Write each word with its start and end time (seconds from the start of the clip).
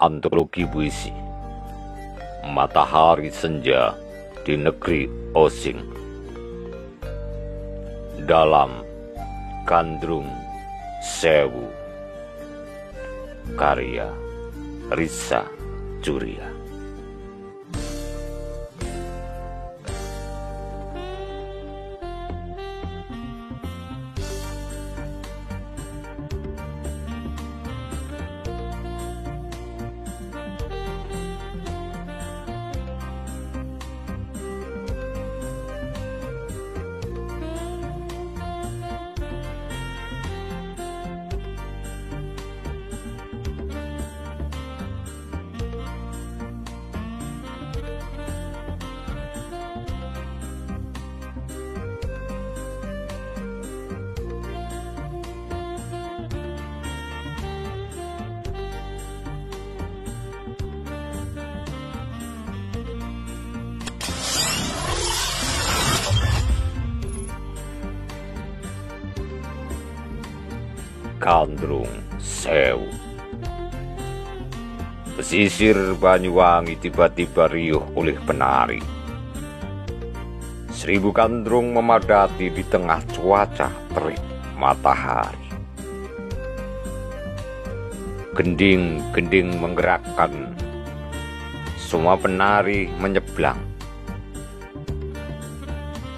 Antologi 0.00 0.64
Puisi. 0.64 1.12
Matahari 2.48 3.28
Senja 3.28 3.92
di 4.48 4.56
Negeri 4.56 5.04
Osing. 5.36 5.84
Dalam 8.24 8.80
Gandrung 9.68 10.24
Sewu. 11.04 11.68
Karya 13.60 14.08
Risa 14.88 15.44
Curia 16.00 16.49
Gandrung 71.20 72.00
Sewu. 72.16 72.88
Pesisir 75.20 75.76
Banyuwangi 76.00 76.80
tiba-tiba 76.80 77.44
riuh 77.44 77.92
oleh 77.92 78.16
penari. 78.24 78.80
Seribu 80.72 81.12
gandrung 81.12 81.76
memadati 81.76 82.48
di 82.48 82.64
tengah 82.64 83.04
cuaca 83.12 83.68
terik 83.92 84.16
matahari. 84.56 85.52
Gending-gending 88.32 89.60
menggerakkan. 89.60 90.56
Semua 91.76 92.16
penari 92.16 92.88
menyeblang. 92.96 93.60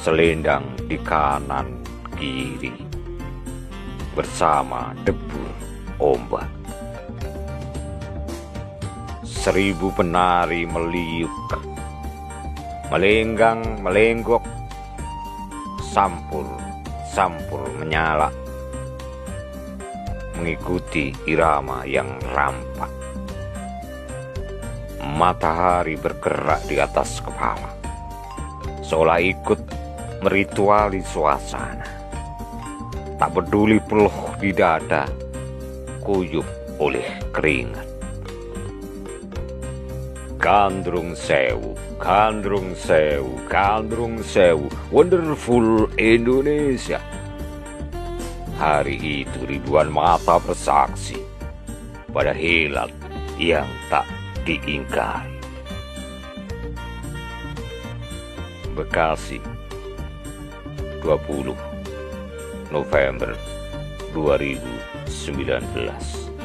Selendang 0.00 0.64
di 0.88 0.96
kanan 1.04 1.84
kiri 2.16 2.95
bersama 4.16 4.96
debur 5.04 5.52
ombak. 6.00 6.48
Seribu 9.22 9.92
penari 9.92 10.64
meliuk, 10.64 11.30
melenggang, 12.88 13.62
melenggok, 13.84 14.42
sampur, 15.84 16.48
sampur 17.12 17.62
menyala, 17.78 18.32
mengikuti 20.34 21.12
irama 21.28 21.84
yang 21.84 22.08
rampak. 22.32 22.90
Matahari 25.06 25.94
bergerak 25.94 26.66
di 26.66 26.80
atas 26.82 27.22
kepala, 27.22 27.70
seolah 28.82 29.22
ikut 29.22 29.60
merituali 30.26 31.00
suasana 31.06 31.95
tak 33.16 33.32
peduli 33.32 33.80
peluh 33.80 34.36
di 34.36 34.52
dada, 34.52 35.08
kuyup 36.04 36.44
oleh 36.76 37.04
keringat. 37.32 37.88
Gandrung 40.36 41.16
Sewu, 41.16 41.72
Gandrung 41.96 42.76
Sewu, 42.76 43.40
Gandrung 43.48 44.20
Sewu, 44.20 44.68
wonderful 44.92 45.88
Indonesia. 45.96 47.00
Hari 48.60 49.24
itu 49.24 49.48
ribuan 49.48 49.88
mata 49.88 50.36
bersaksi 50.36 51.16
pada 52.12 52.36
hilal 52.36 52.92
yang 53.40 53.68
tak 53.88 54.04
diingkari. 54.44 55.40
Bekasi 58.76 59.40
20 61.00 61.75
November 62.70 63.36
2019 64.12 66.35